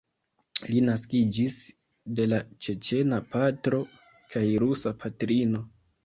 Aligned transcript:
Li 0.67 0.79
naskiĝis 0.85 1.57
de 2.19 2.23
la 2.31 2.39
ĉeĉena 2.67 3.19
patro 3.35 3.81
kaj 4.37 4.43
rusa 4.63 4.95
patrino. 5.05 5.63